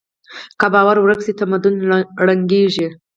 [0.59, 1.75] که باور ورک شي، تمدن
[2.25, 2.87] ړنګېږي.